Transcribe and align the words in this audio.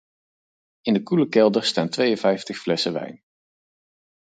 In 0.87 0.93
de 0.93 1.03
koele 1.07 1.27
kelder 1.35 1.63
staan 1.63 1.89
tweeënvijftig 1.89 2.57
flessen 2.57 2.93
wijn. 2.93 3.23